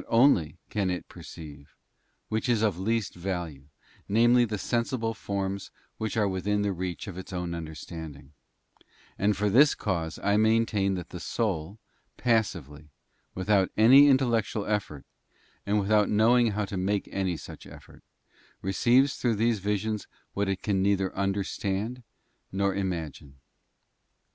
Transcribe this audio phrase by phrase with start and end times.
[0.00, 1.74] That only can it perceive,
[2.30, 3.64] which is of least value,
[4.08, 8.32] namely the sensible forms which are within the reach of its own understanding;
[9.18, 11.78] and for this cause I maintain that the soul,
[12.16, 12.88] passively,
[13.34, 15.04] without any intellectual effort,
[15.66, 18.02] and without knowing how to make any such effort,
[18.62, 22.02] receives through these visions what it can neither understand
[22.50, 23.36] nor imagine.